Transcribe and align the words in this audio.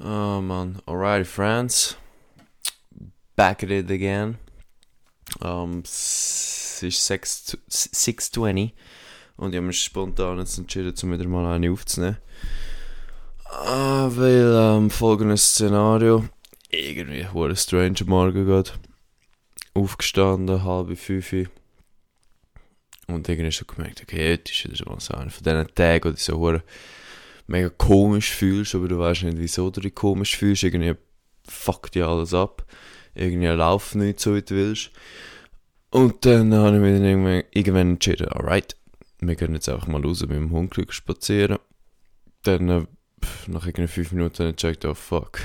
Oh 0.00 0.40
man, 0.40 0.80
alright 0.88 1.26
friends, 1.26 1.96
back 3.36 3.62
at 3.62 3.70
it 3.70 3.90
again. 3.90 4.38
Um, 5.40 5.82
es 5.84 6.82
ist 6.82 7.10
6.20 7.10 8.72
und 9.36 9.50
ich 9.50 9.56
habe 9.56 9.66
mich 9.66 9.82
spontan 9.82 10.38
jetzt 10.38 10.56
entschieden, 10.56 10.94
um 11.02 11.12
wieder 11.12 11.28
mal 11.28 11.54
eine 11.54 11.70
aufzunehmen. 11.70 12.16
Ah, 13.50 14.08
weil 14.12 14.54
ähm, 14.56 14.88
folgendes 14.90 15.50
Szenario, 15.50 16.24
irgendwie, 16.70 17.26
wo 17.32 17.44
ein 17.44 17.54
Stranger 17.54 18.06
Morgen 18.06 18.46
geht, 18.46 18.72
aufgestanden, 19.74 20.64
halb 20.64 20.96
fünf. 20.98 21.32
Und 23.08 23.28
irgendwie 23.28 23.52
schon 23.52 23.66
gemerkt, 23.66 24.02
okay, 24.02 24.32
heute 24.32 24.50
ist 24.52 24.70
wieder 24.70 24.90
mal 24.90 25.00
so 25.00 25.12
einer 25.14 25.30
von 25.30 25.44
diesen 25.44 25.74
Tagen, 25.74 26.14
ich 26.14 26.24
so 26.24 26.40
mega 27.52 27.68
komisch 27.68 28.30
fühlst, 28.32 28.74
aber 28.74 28.88
du 28.88 28.98
weißt 28.98 29.24
nicht, 29.24 29.38
wieso 29.38 29.70
du 29.70 29.80
dich 29.80 29.94
komisch 29.94 30.36
fühlst. 30.36 30.64
Irgendwie 30.64 30.94
fuckt 31.46 31.94
dir 31.94 32.08
alles 32.08 32.34
ab. 32.34 32.66
Irgendwie 33.14 33.46
läuft 33.46 33.94
nicht 33.94 34.18
so, 34.18 34.34
wie 34.34 34.42
du 34.42 34.54
willst. 34.56 34.90
Und 35.90 36.24
dann 36.24 36.52
habe 36.54 36.76
ich 36.76 36.82
mich 36.82 36.94
dann 36.94 37.04
irgendwann, 37.04 37.44
irgendwann 37.52 37.90
entschieden, 37.90 38.28
alright, 38.28 38.74
wir 39.20 39.36
gehen 39.36 39.52
jetzt 39.52 39.68
einfach 39.68 39.86
mal 39.86 40.02
raus 40.02 40.22
mit 40.22 40.30
dem 40.30 40.50
Hund 40.50 40.74
spazieren. 40.88 41.58
Dann, 42.42 42.68
äh, 42.70 42.86
nach 43.46 43.66
irgendwie 43.66 43.86
fünf 43.86 44.12
Minuten, 44.12 44.38
habe 44.38 44.50
ich 44.50 44.56
gecheckt, 44.56 44.86
oh 44.86 44.94
fuck. 44.94 45.40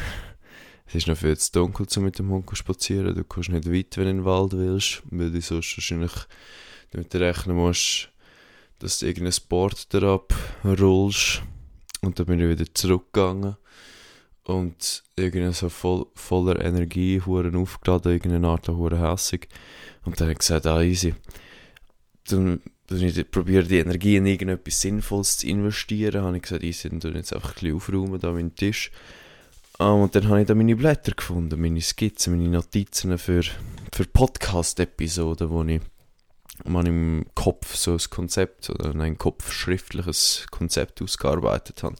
Es 0.85 0.95
ist 0.95 1.07
noch 1.07 1.17
viel 1.17 1.37
zu 1.37 1.51
dunkel, 1.51 1.85
um 1.97 2.03
mit 2.03 2.17
dem 2.17 2.29
Hund 2.29 2.49
spazieren. 2.53 3.13
Du 3.13 3.25
kannst 3.25 3.49
nicht 3.49 3.69
weit, 3.69 3.97
wenn 3.97 4.05
du 4.05 4.09
in 4.09 4.17
den 4.17 4.25
Wald 4.25 4.53
willst, 4.53 5.03
weil 5.11 5.29
du 5.29 5.41
sonst 5.41 5.77
wahrscheinlich 5.77 6.13
damit 6.91 7.13
rechnen 7.13 7.57
musst, 7.57 8.09
dass 8.79 8.99
du 8.99 9.07
irgendein 9.07 9.33
Board 9.49 9.93
darauf 9.93 10.23
rollst 10.63 11.41
und 12.01 12.19
dann 12.19 12.25
bin 12.25 12.39
ich 12.39 12.49
wieder 12.49 12.73
zurückgegangen. 12.73 13.57
Und 14.43 15.03
irgendwie 15.17 15.51
so 15.51 15.67
voll, 15.67 16.05
voller 16.15 16.63
Energie, 16.63 17.21
huren 17.25 17.55
aufgeladen, 17.55 18.13
irgendeine 18.13 18.47
Art 18.47 18.67
huren 18.69 18.99
hässig. 18.99 19.49
Und 20.05 20.19
dann 20.19 20.27
habe 20.27 20.33
ich 20.33 20.39
gesagt, 20.39 20.65
ah, 20.65 20.81
easy. 20.81 21.15
Dann, 22.29 22.61
dann 22.87 23.25
probiere 23.29 23.63
die 23.63 23.79
Energie 23.79 24.15
in 24.15 24.25
irgendetwas 24.25 24.79
Sinnvolles 24.79 25.37
zu 25.37 25.47
investieren. 25.47 26.23
Habe 26.23 26.37
ich 26.37 26.43
gesagt, 26.43 26.63
easy, 26.63 26.87
dann 26.89 27.15
jetzt 27.15 27.33
einfach 27.33 27.49
ein 27.49 27.53
bisschen 27.55 27.75
aufräumen, 27.75 28.19
da 28.19 28.31
meinen 28.31 28.55
Tisch. 28.55 28.91
Um, 29.79 30.01
und 30.01 30.15
dann 30.15 30.27
habe 30.27 30.41
ich 30.41 30.47
da 30.47 30.55
meine 30.55 30.75
Blätter 30.75 31.11
gefunden, 31.11 31.61
meine 31.61 31.81
Skizzen, 31.81 32.35
meine 32.35 32.49
Notizen 32.49 33.15
für, 33.19 33.43
für 33.43 34.05
Podcast-Episoden, 34.05 35.51
wo 35.51 35.63
ich 35.65 35.81
man 36.65 36.85
im 36.85 37.25
Kopf 37.35 37.75
so 37.75 37.93
ein 37.93 37.99
Konzept 38.09 38.69
oder 38.69 38.91
in 38.91 39.01
einem 39.01 39.17
Kopf 39.17 39.51
schriftliches 39.51 40.45
Konzept 40.51 41.01
ausgearbeitet 41.01 41.83
hat. 41.83 41.95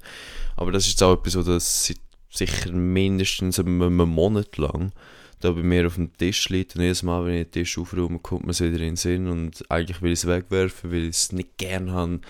Aber 0.56 0.72
das 0.72 0.86
ist 0.86 0.94
jetzt 0.94 1.04
auch 1.04 1.14
etwas, 1.14 1.46
das 1.46 1.94
sicher 2.30 2.72
mindestens 2.72 3.60
einen 3.60 3.94
Monat 3.96 4.58
lang 4.58 4.92
da 5.40 5.52
bei 5.52 5.62
mir 5.62 5.88
auf 5.88 5.96
dem 5.96 6.16
Tisch 6.18 6.50
liegt. 6.50 6.76
Und 6.76 6.82
jedes 6.82 7.04
Mal, 7.04 7.26
wenn 7.26 7.36
ich 7.36 7.46
den 7.46 7.52
Tisch 7.52 7.78
aufräume, 7.78 8.20
kommt 8.20 8.46
mir 8.46 8.52
es 8.52 8.62
wieder 8.62 8.78
in 8.78 8.82
den 8.82 8.96
Sinn. 8.96 9.28
Und 9.28 9.64
eigentlich 9.70 10.02
will 10.02 10.12
ich 10.12 10.20
es 10.20 10.28
wegwerfen, 10.28 10.92
weil 10.92 11.04
ich 11.04 11.10
es 11.10 11.32
nicht 11.32 11.58
gern 11.58 11.92
habe, 11.92 12.22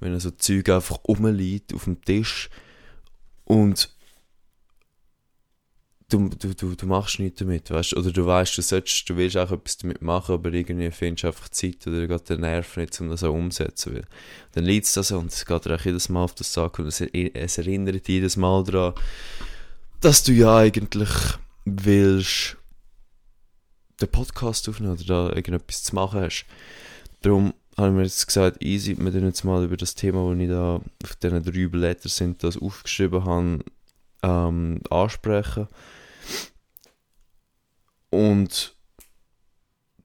wenn 0.00 0.18
so 0.20 0.30
Zeug 0.30 0.68
einfach 0.68 0.98
rumliegt 1.08 1.72
auf 1.74 1.84
dem 1.84 2.02
Tisch. 2.02 2.50
Und 3.44 3.90
du, 6.12 6.28
du, 6.28 6.54
du, 6.54 6.74
du 6.74 6.86
machst 6.86 7.18
nichts 7.18 7.38
damit, 7.38 7.70
weißt 7.70 7.96
Oder 7.96 8.12
du 8.12 8.26
weißt, 8.26 8.58
du 8.58 8.62
solltest, 8.62 9.08
du 9.08 9.16
willst 9.16 9.36
auch 9.36 9.50
etwas 9.50 9.78
damit 9.78 10.02
machen, 10.02 10.34
aber 10.34 10.52
irgendwie 10.52 10.90
findest 10.90 11.24
du 11.24 11.28
einfach 11.28 11.48
Zeit 11.48 11.86
oder 11.86 12.06
gerade 12.06 12.24
den 12.24 12.40
Nerv 12.40 12.76
nicht, 12.76 13.00
um 13.00 13.08
das 13.08 13.24
auch 13.24 13.32
umzusetzen. 13.32 13.94
Weil 13.94 14.04
dann 14.52 14.64
liegt 14.64 14.86
es 14.86 14.92
da 14.92 15.02
so 15.02 15.18
und 15.18 15.32
es 15.32 15.46
geht 15.46 15.64
dir 15.64 15.74
auch 15.74 15.84
jedes 15.84 16.08
Mal 16.08 16.24
auf 16.24 16.34
das 16.34 16.52
Sack 16.52 16.78
und 16.78 16.86
es, 16.86 17.00
es 17.00 17.58
erinnert 17.58 17.94
dich 17.94 18.08
jedes 18.08 18.36
Mal 18.36 18.62
daran, 18.64 18.94
dass 20.00 20.22
du 20.22 20.32
ja 20.32 20.58
eigentlich 20.58 21.10
willst 21.64 22.56
den 24.00 24.08
Podcast 24.08 24.68
aufnehmen 24.68 24.92
oder 24.92 25.04
da 25.04 25.28
irgendetwas 25.36 25.84
zu 25.84 25.94
machen 25.94 26.20
hast. 26.20 26.44
Darum 27.22 27.54
habe 27.78 27.88
ich 27.88 27.94
mir 27.94 28.02
jetzt 28.02 28.26
gesagt, 28.26 28.62
easy, 28.62 28.98
wir 28.98 29.12
tun 29.12 29.24
jetzt 29.24 29.44
mal 29.44 29.64
über 29.64 29.76
das 29.76 29.94
Thema, 29.94 30.28
das 30.34 30.42
ich 30.42 30.48
da 30.48 30.74
auf 30.74 31.16
diesen 31.22 31.42
drei 31.44 31.66
Blättern 31.68 32.10
sind, 32.10 32.42
das 32.42 32.60
aufgeschrieben 32.60 33.24
habe, 33.24 33.64
ähm, 34.24 34.80
ansprechen 34.90 35.68
und 38.10 38.76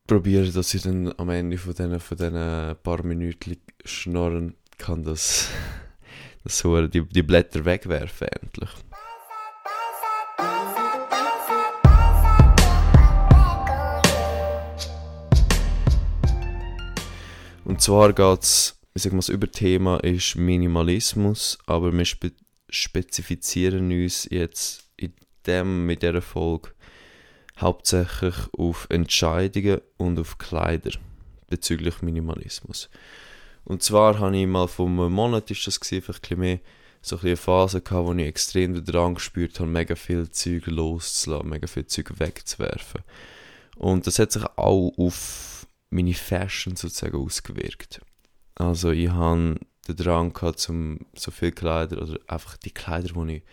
probiere, 0.07 0.49
dass 0.51 0.73
ich 0.73 0.81
dann 0.81 1.13
am 1.17 1.29
Ende 1.29 1.57
von 1.57 1.73
diesen, 1.73 1.99
von 1.99 2.77
paar 2.81 3.03
Minuten 3.03 3.57
schnorren 3.83 4.55
kann, 4.77 5.03
dass, 5.03 5.49
dass 6.43 6.59
so 6.59 6.87
die, 6.87 7.05
die 7.05 7.23
Blätter 7.23 7.65
wegwerfen 7.65 8.29
endlich. 8.29 8.69
Und 17.65 17.81
zwar 17.81 18.13
geht 18.13 18.43
es, 18.43 18.79
ich 18.93 19.03
sag 19.03 19.11
mal, 19.11 19.17
das 19.17 19.27
Überthema 19.27 19.97
ist 19.97 20.37
Minimalismus, 20.37 21.57
aber 21.65 21.91
wir 21.91 22.05
spe 22.05 22.31
spezifizieren 22.69 23.91
uns 23.91 24.27
jetzt 24.29 24.86
dem, 25.47 25.85
mit 25.85 26.03
dieser 26.03 26.21
Folge 26.21 26.71
hauptsächlich 27.59 28.35
auf 28.57 28.87
Entscheidungen 28.89 29.81
und 29.97 30.19
auf 30.19 30.37
Kleider 30.37 30.91
bezüglich 31.47 32.01
Minimalismus. 32.01 32.89
Und 33.63 33.83
zwar 33.83 34.19
habe 34.19 34.37
ich 34.37 34.47
mal 34.47 34.67
vor 34.67 34.87
einem 34.87 35.11
Monat, 35.11 35.49
ist 35.51 35.65
das 35.67 35.79
gewesen, 35.79 36.01
vielleicht 36.01 36.31
ein 36.31 36.39
mehr, 36.39 36.59
so 37.01 37.19
eine 37.19 37.37
Phase 37.37 37.81
gehabt, 37.81 38.07
wo 38.07 38.13
ich 38.13 38.25
extrem 38.25 38.73
den 38.73 38.85
Drang 38.85 39.15
gespürt 39.15 39.59
habe, 39.59 39.69
mega 39.69 39.95
viel 39.95 40.29
Zeug 40.29 40.65
loszulassen, 40.67 41.49
mega 41.49 41.67
viel 41.67 41.85
Zeug 41.85 42.19
wegzuwerfen. 42.19 43.01
Und 43.75 44.07
das 44.07 44.19
hat 44.19 44.31
sich 44.31 44.43
auch 44.55 44.93
auf 44.97 45.67
meine 45.89 46.13
Fashion 46.13 46.75
sozusagen 46.75 47.17
ausgewirkt. 47.17 48.01
Also 48.55 48.91
ich 48.91 49.09
habe 49.09 49.59
den 49.87 49.95
Drang 49.95 50.33
gehabt, 50.33 50.59
zum 50.59 50.99
so 51.15 51.31
viel 51.31 51.51
Kleider, 51.51 52.01
oder 52.01 52.19
einfach 52.27 52.57
die 52.57 52.71
Kleider, 52.71 53.13
die 53.13 53.35
ich 53.35 53.43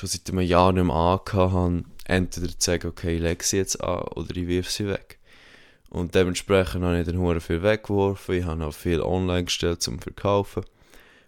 schon 0.00 0.08
seit 0.08 0.30
einem 0.30 0.40
Jahr 0.40 0.72
nicht 0.72 0.84
mehr 0.84 0.94
angehabt 0.94 1.84
entweder 2.04 2.48
zu 2.48 2.56
sagen, 2.58 2.88
okay, 2.88 3.16
ich 3.16 3.22
lege 3.22 3.44
sie 3.44 3.58
jetzt 3.58 3.82
an 3.82 4.02
oder 4.14 4.34
ich 4.34 4.48
wirf 4.48 4.70
sie 4.70 4.88
weg. 4.88 5.18
Und 5.90 6.14
dementsprechend 6.14 6.82
habe 6.82 7.00
ich 7.00 7.06
dann 7.06 7.18
Huren 7.18 7.40
viel 7.40 7.62
weggeworfen. 7.62 8.36
Ich 8.36 8.44
habe 8.44 8.64
auch 8.64 8.74
viel 8.74 9.00
online 9.00 9.44
gestellt 9.44 9.82
zum 9.82 9.98
Verkaufen. 9.98 10.64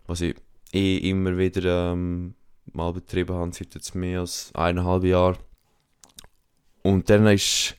Was 0.07 0.21
ich 0.21 0.37
eh 0.73 0.97
immer 0.99 1.37
wieder 1.37 1.93
ähm, 1.93 2.35
mal 2.73 2.93
betrieben 2.93 3.35
habe, 3.35 3.53
seit 3.53 3.75
jetzt 3.75 3.95
mehr 3.95 4.21
als 4.21 4.51
eineinhalb 4.55 5.05
Jahren. 5.05 5.37
Und 6.83 7.11
dann 7.11 7.27
ist, 7.27 7.77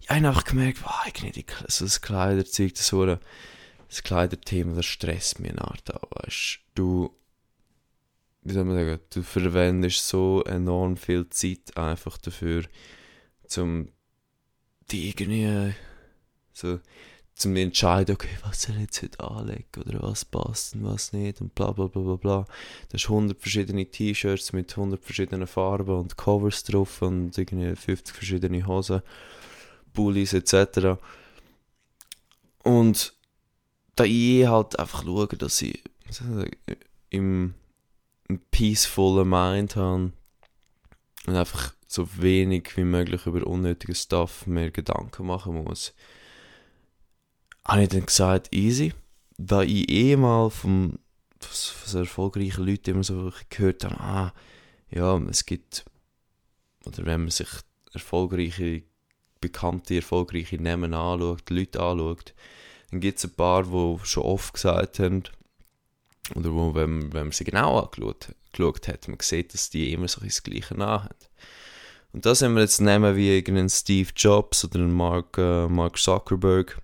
ich 0.00 0.08
habe 0.08 0.26
einfach 0.26 0.44
gemerkt, 0.44 0.82
wow, 0.82 1.02
irgendwie 1.06 1.44
so 1.68 1.84
das 1.84 2.00
Kleiderzeug, 2.00 2.74
das, 2.74 2.90
das 3.88 4.02
Kleiderthema, 4.02 4.74
das 4.74 4.86
stresst 4.86 5.40
mich 5.40 5.50
eine 5.50 5.62
Art 5.62 5.94
auch, 5.94 6.08
weißt 6.22 6.60
du 6.74 7.14
wie 8.42 8.52
soll 8.52 8.64
man 8.64 8.76
sagen, 8.76 9.00
du 9.10 9.22
verwendest 9.22 10.06
so 10.06 10.42
enorm 10.44 10.96
viel 10.96 11.28
Zeit 11.30 11.76
einfach 11.76 12.18
dafür, 12.18 12.64
zum 13.46 13.88
die 14.90 15.08
irgendwie 15.08 15.74
so 16.52 16.80
zum 17.34 17.56
entscheiden, 17.56 18.14
okay, 18.14 18.36
was 18.42 18.62
soll 18.62 18.76
ich 18.76 18.82
jetzt 18.82 19.02
heute 19.02 19.20
anlegen 19.20 19.82
oder 19.84 20.02
was 20.02 20.24
passt 20.24 20.74
und 20.74 20.84
was 20.84 21.12
nicht 21.12 21.40
und 21.40 21.54
bla 21.54 21.72
bla 21.72 21.86
bla 21.86 22.02
bla 22.02 22.16
bla. 22.16 22.46
Da 22.88 22.94
hast 22.94 23.08
100 23.08 23.40
verschiedene 23.40 23.86
T-Shirts 23.86 24.52
mit 24.52 24.70
100 24.70 25.02
verschiedenen 25.02 25.46
Farben 25.46 25.96
und 25.96 26.16
Covers 26.16 26.62
drauf 26.64 27.00
und 27.02 27.36
irgendwie 27.36 27.74
50 27.74 28.14
verschiedene 28.14 28.66
Hosen, 28.66 29.02
Pullis 29.92 30.34
etc. 30.34 31.00
Und 32.62 33.14
da 33.96 34.04
ich 34.04 34.46
halt 34.46 34.78
einfach 34.78 35.04
schaue, 35.04 35.26
dass 35.28 35.62
ich 35.62 35.82
im 37.10 37.54
einen 38.28 38.40
peaceful 38.50 39.24
Mind 39.24 39.76
habe 39.76 40.12
und 41.26 41.36
einfach 41.36 41.74
so 41.86 42.08
wenig 42.20 42.76
wie 42.76 42.84
möglich 42.84 43.26
über 43.26 43.46
unnötige 43.46 43.94
Stuff 43.94 44.46
mehr 44.46 44.70
Gedanken 44.70 45.26
machen 45.26 45.62
muss, 45.62 45.94
habe 47.66 47.82
ich 47.82 47.88
dann 47.90 48.06
gesagt, 48.06 48.52
easy, 48.54 48.94
da 49.36 49.62
ich 49.62 49.88
eh 49.90 50.16
mal 50.16 50.50
von 50.50 50.98
erfolgreichen 51.92 52.64
Leuten 52.64 52.90
immer 52.90 53.04
so 53.04 53.32
gehört 53.50 53.84
habe, 53.84 54.00
ah, 54.00 54.32
ja, 54.90 55.18
es 55.28 55.44
gibt, 55.44 55.84
oder 56.84 57.04
wenn 57.04 57.22
man 57.22 57.30
sich 57.30 57.48
erfolgreiche, 57.92 58.82
bekannte, 59.40 59.96
erfolgreiche 59.96 60.62
Namen 60.62 60.94
anschaut, 60.94 61.50
Leute 61.50 61.80
anschaut, 61.80 62.34
dann 62.90 63.00
gibt 63.00 63.18
es 63.18 63.24
ein 63.24 63.34
paar, 63.34 63.64
die 63.64 63.98
schon 64.04 64.22
oft 64.22 64.54
gesagt 64.54 64.98
haben, 64.98 65.24
oder 66.34 66.52
wo, 66.52 66.74
wenn, 66.74 67.12
wenn 67.12 67.24
man 67.24 67.32
sie 67.32 67.44
genau 67.44 67.78
angeschaut 67.78 68.34
geschaut 68.52 68.88
hat, 68.88 69.08
man 69.08 69.18
sieht, 69.20 69.54
dass 69.54 69.70
die 69.70 69.92
immer 69.92 70.08
so 70.08 70.20
das 70.20 70.42
Gleiche 70.42 70.74
nachhaben. 70.74 71.16
Und 72.12 72.26
das 72.26 72.42
haben 72.42 72.54
wir 72.54 72.60
jetzt 72.60 72.80
nehmen 72.80 73.16
wie 73.16 73.34
irgendeinen 73.34 73.70
Steve 73.70 74.10
Jobs 74.14 74.64
oder 74.64 74.78
einen 74.78 74.92
Mark, 74.92 75.38
äh, 75.38 75.66
Mark 75.68 75.96
Zuckerberg, 75.96 76.80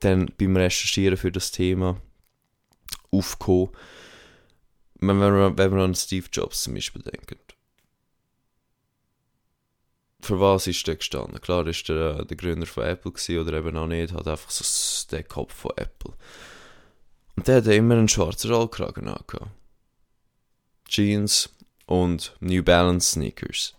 dann 0.00 0.30
beim 0.36 0.56
Recherchieren 0.56 1.16
für 1.16 1.32
das 1.32 1.50
Thema 1.50 1.96
aufgekommen. 3.10 3.70
Wenn 4.96 5.18
wir, 5.18 5.56
wenn 5.56 5.74
wir 5.74 5.82
an 5.82 5.94
Steve 5.94 6.26
Jobs 6.30 6.64
zum 6.64 6.74
Beispiel 6.74 7.02
denken. 7.02 7.38
für 10.22 10.38
was 10.38 10.66
ist 10.66 10.86
der 10.86 10.96
gestanden? 10.96 11.40
Klar 11.40 11.66
ist 11.66 11.88
der, 11.88 12.20
äh, 12.20 12.26
der 12.26 12.36
Gründer 12.36 12.66
von 12.66 12.84
Apple 12.84 13.12
gewesen, 13.12 13.38
oder 13.38 13.58
eben 13.58 13.76
auch 13.76 13.86
nicht, 13.86 14.12
hat 14.12 14.28
einfach 14.28 14.50
so 14.50 15.08
den 15.10 15.26
Kopf 15.26 15.52
von 15.52 15.72
Apple. 15.76 16.14
Und 17.36 17.48
der 17.48 17.56
hat 17.56 17.66
immer 17.66 17.94
einen 17.94 18.08
schwarzen 18.08 18.52
Rollkragen 18.52 19.08
angehabt. 19.08 19.50
Jeans 20.88 21.48
und 21.86 22.36
New 22.40 22.62
Balance 22.62 23.12
Sneakers. 23.12 23.74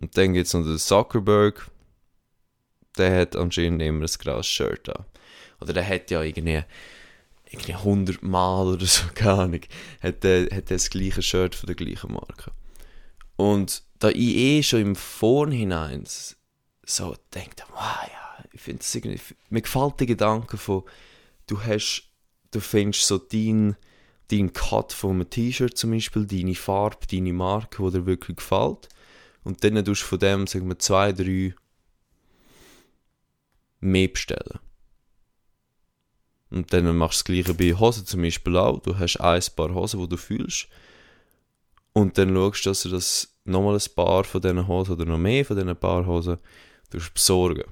Und 0.00 0.16
dann 0.16 0.32
gibt 0.32 0.46
es 0.46 0.54
noch 0.54 0.64
den 0.64 0.78
Zuckerberg, 0.78 1.70
der 2.96 3.20
hat 3.20 3.36
anscheinend 3.36 3.82
immer 3.82 4.04
ein 4.04 4.18
graues 4.18 4.46
Shirt 4.46 4.88
an. 4.88 5.04
Oder 5.60 5.72
der 5.72 5.86
hat 5.86 6.10
ja 6.10 6.22
irgendwie, 6.22 6.62
irgendwie 7.50 7.74
100 7.74 8.22
Mal 8.22 8.66
oder 8.66 8.86
so, 8.86 9.04
keine 9.14 9.32
Ahnung, 9.32 9.60
hat 10.02 10.24
der, 10.24 10.44
hat 10.44 10.70
der 10.70 10.76
das 10.76 10.90
gleiche 10.90 11.22
Shirt 11.22 11.54
von 11.54 11.66
der 11.66 11.76
gleichen 11.76 12.12
Marke. 12.12 12.52
Und 13.36 13.82
da 13.98 14.10
ich 14.10 14.36
eh 14.36 14.62
schon 14.62 14.80
im 14.80 14.96
Vorhinein 14.96 16.04
so 16.84 17.16
denke, 17.34 17.64
wow, 17.72 18.02
ja, 18.02 18.44
ich 18.52 18.60
finde 18.60 18.82
es 18.82 18.94
irgendwie, 18.94 19.20
mir 19.48 19.62
gefällt 19.62 20.00
der 20.00 20.06
Gedanke 20.06 20.56
von, 20.56 20.84
du 21.46 21.60
hast, 21.62 22.10
du 22.54 22.60
findest 22.60 23.06
so 23.06 23.18
dein, 23.18 23.76
dein 24.28 24.52
Cut 24.52 24.92
von 24.92 25.12
einem 25.12 25.30
T-Shirt 25.30 25.76
zum 25.76 25.90
Beispiel, 25.90 26.26
deine 26.26 26.54
Farbe, 26.54 27.06
deine 27.10 27.32
Marke, 27.32 27.82
die 27.84 27.98
dir 27.98 28.06
wirklich 28.06 28.36
gefällt. 28.36 28.88
Und 29.42 29.62
dann 29.62 29.84
tust 29.84 30.02
du 30.02 30.06
von 30.06 30.18
dem, 30.18 30.46
sagen 30.46 30.68
wir, 30.68 30.78
zwei, 30.78 31.12
drei 31.12 31.54
mehr 33.80 34.08
bestellen. 34.08 34.58
Und 36.50 36.72
dann 36.72 36.96
machst 36.96 37.28
du 37.28 37.32
das 37.32 37.44
gleiche 37.44 37.54
bei 37.54 37.78
Hosen 37.78 38.06
zum 38.06 38.22
Beispiel 38.22 38.56
auch. 38.56 38.80
Du 38.80 38.98
hast 38.98 39.20
ein 39.20 39.42
Paar 39.56 39.74
Hosen, 39.74 40.00
die 40.00 40.08
du 40.08 40.16
fühlst. 40.16 40.68
Und 41.92 42.16
dann 42.16 42.34
schaust 42.34 42.64
du, 42.64 42.70
dass 42.70 42.82
du 42.82 42.88
das 42.90 43.36
nochmal 43.44 43.74
ein 43.74 43.94
Paar 43.94 44.24
von 44.24 44.40
diesen 44.40 44.66
Hosen 44.66 44.92
oder 44.92 45.04
noch 45.04 45.18
mehr 45.18 45.44
von 45.44 45.56
diesen 45.56 45.76
Paar 45.76 46.06
Hosen 46.06 46.38
besorgen. 46.90 47.64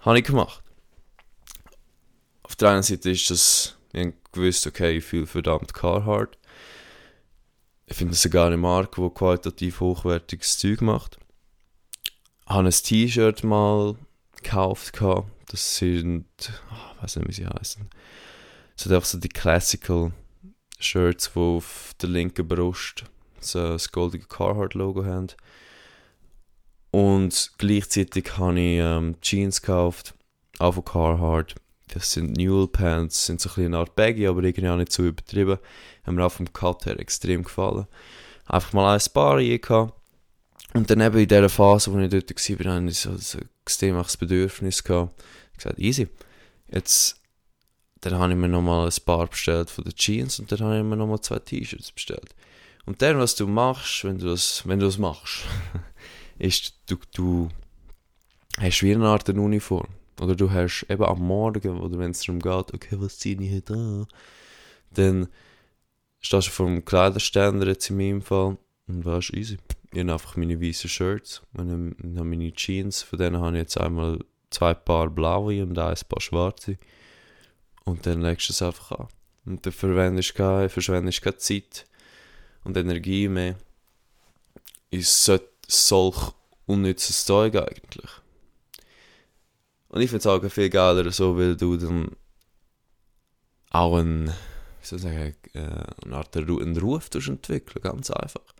Habe 0.00 0.18
ich 0.18 0.24
gemacht. 0.24 0.62
Der 2.60 2.70
einen 2.70 2.82
Seite 2.82 3.10
ist 3.10 3.30
das, 3.30 3.76
ich 3.92 4.12
gewusst, 4.32 4.66
okay, 4.66 4.98
ich 4.98 5.04
fühle 5.04 5.26
verdammt 5.26 5.72
Carhartt. 5.72 6.36
Ich 7.86 7.96
finde 7.96 8.12
es 8.12 8.24
eine 8.24 8.32
geile 8.32 8.56
Marke, 8.58 9.00
die 9.00 9.10
qualitativ 9.10 9.80
hochwertiges 9.80 10.58
Zeug 10.58 10.82
macht. 10.82 11.18
Ich 12.04 12.50
habe 12.50 12.68
ein 12.68 12.70
T-Shirt 12.70 13.44
mal 13.44 13.96
gekauft. 14.36 15.00
Das 15.48 15.76
sind, 15.76 16.26
oh, 16.70 16.94
ich 16.96 17.02
weiß 17.02 17.16
nicht, 17.16 17.28
wie 17.28 17.32
sie 17.32 17.46
heißen. 17.46 17.88
Das 18.74 18.84
sind 18.84 18.92
einfach 18.92 19.08
so 19.08 19.18
die 19.18 19.28
Classical 19.28 20.12
Shirts, 20.78 21.32
die 21.34 21.40
auf 21.40 21.94
der 22.00 22.10
linken 22.10 22.46
Brust 22.46 23.04
so 23.40 23.58
das 23.58 23.90
goldige 23.90 24.26
Carhartt-Logo 24.26 25.04
haben. 25.04 25.28
Und 26.90 27.52
gleichzeitig 27.58 28.36
habe 28.36 28.60
ich 28.60 28.78
ähm, 28.80 29.16
Jeans 29.22 29.62
gekauft, 29.62 30.14
auch 30.58 30.74
von 30.74 30.84
Carhartt. 30.84 31.54
Das 31.92 32.12
sind 32.12 32.36
Newell 32.36 32.68
Pants, 32.68 33.26
sind 33.26 33.40
so 33.40 33.48
ein 33.48 33.54
bisschen 33.54 33.66
eine 33.66 33.78
Art 33.78 33.96
Baggy, 33.96 34.26
aber 34.26 34.42
irgendwie 34.44 34.68
auch 34.68 34.76
nicht 34.76 34.92
zu 34.92 35.02
übertrieben. 35.02 35.58
Haben 36.04 36.14
mir 36.14 36.24
auch 36.24 36.32
vom 36.32 36.52
Cut 36.52 36.86
her 36.86 36.98
extrem 36.98 37.42
gefallen. 37.42 37.86
Einfach 38.46 38.72
mal 38.72 38.96
ein 38.96 39.12
paar 39.12 39.42
gehabt. 39.42 39.94
Und 40.72 40.88
dann 40.88 41.00
eben 41.00 41.18
in 41.18 41.26
dieser 41.26 41.48
Phase, 41.48 41.92
wo 41.92 41.98
ich 41.98 42.10
dort 42.10 42.30
war, 42.30 42.74
hatte 42.74 42.86
ich 42.86 42.98
so 42.98 43.10
ein 43.10 43.48
extremes 43.62 44.16
Bedürfnis 44.16 44.84
gehabt. 44.84 45.20
Ich 45.52 45.58
gesagt, 45.58 45.78
easy. 45.80 46.08
Jetzt, 46.68 47.20
dann 48.02 48.14
habe 48.14 48.32
ich 48.32 48.38
mir 48.38 48.48
nochmal 48.48 48.86
ein 48.86 49.04
paar 49.04 49.26
bestellt 49.26 49.68
von 49.68 49.82
den 49.82 49.94
Jeans 49.94 50.38
und 50.38 50.52
dann 50.52 50.60
habe 50.60 50.78
ich 50.78 50.84
mir 50.84 50.96
nochmal 50.96 51.20
zwei 51.20 51.40
T-Shirts 51.40 51.90
bestellt. 51.90 52.36
Und 52.86 53.02
dann, 53.02 53.18
was 53.18 53.34
du 53.34 53.48
machst, 53.48 54.04
wenn 54.04 54.18
du 54.18 54.26
das, 54.28 54.66
wenn 54.66 54.78
du 54.78 54.86
das 54.86 54.98
machst, 54.98 55.40
ist, 56.38 56.74
du, 56.86 56.96
du 57.14 57.48
hast 58.58 58.82
wie 58.82 58.94
eine 58.94 59.08
Art 59.08 59.28
Uniform. 59.28 59.88
Oder 60.20 60.36
du 60.36 60.50
hast 60.50 60.84
eben 60.90 61.02
am 61.02 61.20
Morgen, 61.20 61.80
oder 61.80 61.98
wenn 61.98 62.10
es 62.10 62.20
darum 62.20 62.40
geht, 62.40 62.74
okay, 62.74 62.96
was 62.98 63.18
ziehe 63.18 63.40
ich 63.40 63.54
heute 63.54 63.72
an, 63.72 64.06
dann 64.90 65.28
stehst 66.20 66.48
du 66.48 66.52
vor 66.52 66.66
dem 66.66 66.84
Kleiderständer 66.84 67.66
jetzt 67.66 67.88
in 67.88 67.96
meinem 67.96 68.20
Fall 68.20 68.58
und 68.86 69.04
weißt, 69.06 69.32
easy. 69.32 69.56
Ich 69.92 70.00
habe 70.00 70.12
einfach 70.12 70.36
meine 70.36 70.60
weißen 70.60 70.90
Shirts, 70.90 71.40
ich 71.54 71.58
habe 71.58 71.94
meine 72.24 72.52
Jeans, 72.52 73.02
von 73.02 73.18
denen 73.18 73.40
habe 73.40 73.56
ich 73.56 73.62
jetzt 73.62 73.80
einmal 73.80 74.18
zwei 74.50 74.74
Paar 74.74 75.08
blaue 75.08 75.62
und 75.62 75.78
ein 75.78 75.96
paar 76.08 76.20
schwarze. 76.20 76.76
Und 77.84 78.04
dann 78.04 78.20
legst 78.20 78.50
du 78.50 78.52
es 78.52 78.60
einfach 78.60 78.92
an. 78.92 79.08
Und 79.46 79.64
dann 79.64 79.72
verwendest 79.72 80.30
du 80.30 80.34
keine, 80.34 80.68
keine 80.68 81.36
Zeit 81.38 81.86
und 82.64 82.76
Energie 82.76 83.26
mehr 83.26 83.56
in 84.90 85.02
solch 85.02 86.34
unnützes 86.66 87.24
Zeug 87.24 87.56
eigentlich. 87.56 88.19
Und 89.90 90.00
ich 90.00 90.10
finde 90.10 90.20
es 90.20 90.26
auch 90.26 90.50
viel 90.50 90.70
geiler 90.70 91.10
so, 91.10 91.36
weil 91.36 91.56
du 91.56 91.76
dann 91.76 92.16
auch 93.70 93.98
ein, 93.98 94.28
wie 94.28 94.86
soll 94.86 94.98
ich 94.98 95.04
sagen, 95.04 95.34
äh, 95.54 96.04
eine 96.04 96.16
Art 96.16 96.36
einen 96.36 96.76
Ruf 96.76 97.10
entwickeln, 97.14 97.82
ganz 97.82 98.10
einfach. 98.10 98.54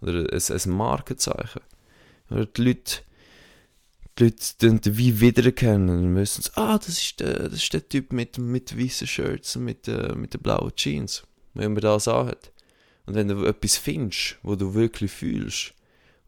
Oder 0.00 0.32
ein, 0.32 0.40
ein 0.40 0.70
Markenzeichen. 0.70 1.62
Oder 2.30 2.46
die 2.46 2.62
Leute, 2.62 3.02
die 4.18 4.24
Leute 4.24 4.36
dann 4.58 4.80
wie 4.84 5.20
wiedererkennen 5.20 6.14
wissen, 6.14 6.44
ah, 6.54 6.78
das 6.78 6.88
ist 6.88 7.20
der, 7.20 7.48
das 7.48 7.54
ist 7.54 7.72
der 7.72 7.88
Typ 7.88 8.12
mit, 8.12 8.38
mit 8.38 8.78
weißen 8.78 9.08
Shirts 9.08 9.56
und 9.56 9.64
mit, 9.64 9.88
äh, 9.88 10.14
mit 10.14 10.34
den 10.34 10.40
blauen 10.40 10.74
Jeans, 10.76 11.24
wenn 11.54 11.72
man 11.72 11.82
das 11.82 12.06
anhat. 12.06 12.52
Und 13.06 13.16
wenn 13.16 13.26
du 13.26 13.44
etwas 13.44 13.76
findest, 13.76 14.38
wo 14.44 14.54
du 14.54 14.74
wirklich 14.74 15.10
fühlst, 15.10 15.74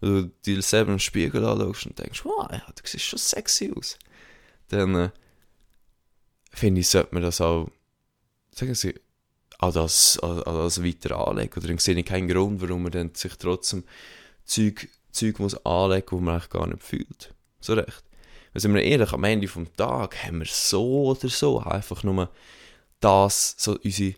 wo 0.00 0.08
du 0.08 0.32
dir 0.44 0.60
selber 0.62 0.92
im 0.92 0.98
Spiegel 0.98 1.44
anschaust 1.44 1.86
und 1.86 1.98
denkst, 1.98 2.24
wow, 2.24 2.48
ja, 2.50 2.66
du 2.74 2.82
siehst 2.84 3.04
schon 3.04 3.20
sexy 3.20 3.72
aus, 3.76 3.96
dann 4.72 4.94
äh, 4.94 5.10
finde 6.50 6.80
ich, 6.80 6.88
sollte 6.88 7.14
man 7.14 7.22
das 7.22 7.40
auch, 7.40 7.68
sagen 8.52 8.74
Sie, 8.74 8.94
an 9.58 9.72
das, 9.72 10.18
an, 10.20 10.42
das 10.44 10.82
weiter 10.82 11.16
anlegen. 11.16 11.52
Oder 11.56 11.68
dann 11.68 11.78
sehe 11.78 11.94
ich 11.94 12.04
keinen 12.04 12.28
Grund, 12.28 12.60
warum 12.60 12.82
man 12.82 12.92
dann 12.92 13.14
sich 13.14 13.34
trotzdem 13.36 13.84
Zeug, 14.44 14.88
Zeug 15.12 15.38
muss 15.38 15.54
anlegen, 15.64 16.06
wo 16.10 16.18
man 16.18 16.34
eigentlich 16.34 16.50
gar 16.50 16.66
nicht 16.66 16.82
fühlt. 16.82 17.34
So 17.60 17.74
recht. 17.74 18.02
Weil 18.52 18.74
wir 18.74 18.82
ehrlich, 18.82 19.12
am 19.12 19.24
Ende 19.24 19.46
des 19.46 19.76
Tages 19.76 20.24
haben 20.24 20.40
wir 20.40 20.46
so 20.46 21.04
oder 21.10 21.28
so 21.28 21.60
einfach 21.60 22.02
nur 22.02 22.30
das, 23.00 23.54
so 23.56 23.78
unsere 23.82 24.14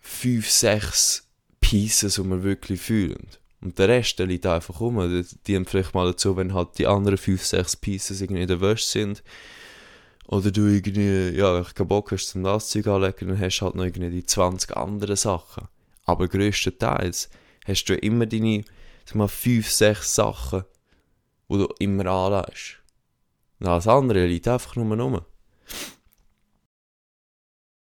fünf, 0.00 0.50
sechs 0.50 1.28
Pieces, 1.60 2.14
die 2.16 2.24
wir 2.24 2.42
wirklich 2.42 2.80
fühlen. 2.80 3.28
Und 3.60 3.78
der 3.78 3.88
Rest, 3.88 4.18
der 4.18 4.26
liegt 4.26 4.44
einfach 4.44 4.80
rum. 4.80 4.98
Die 5.08 5.24
dienen 5.46 5.64
vielleicht 5.64 5.94
mal 5.94 6.06
dazu, 6.06 6.36
wenn 6.36 6.52
halt 6.52 6.78
die 6.78 6.86
anderen 6.86 7.16
fünf, 7.16 7.44
sechs 7.44 7.76
Pieces 7.76 8.20
irgendwie 8.20 8.42
in 8.42 8.48
der 8.48 8.60
Wäsche 8.60 8.84
sind 8.84 9.22
oder 10.26 10.50
du 10.50 10.66
irgendwie, 10.66 11.36
ja, 11.36 11.62
keinen 11.62 11.88
Bock 11.88 12.12
hast 12.12 12.28
zum 12.28 12.42
das 12.44 12.68
Zeug 12.70 12.86
anlegen, 12.86 13.28
dann 13.28 13.40
hast 13.40 13.58
du 13.58 13.64
halt 13.66 13.74
noch 13.74 13.84
irgendwie 13.84 14.10
die 14.10 14.24
20 14.24 14.76
anderen 14.76 15.16
Sachen. 15.16 15.68
Aber 16.04 16.28
größtenteils 16.28 17.30
hast 17.66 17.84
du 17.84 17.94
immer 17.94 18.26
deine, 18.26 18.64
sag 19.04 19.16
mal, 19.16 19.28
5, 19.28 19.70
6 19.70 20.14
Sachen, 20.14 20.64
die 21.48 21.58
du 21.58 21.68
immer 21.78 22.06
anlegst. 22.06 22.78
Und 23.60 23.66
alles 23.68 23.86
andere 23.86 24.26
liegt 24.26 24.48
einfach 24.48 24.76
nur 24.76 24.98
rum. 24.98 25.20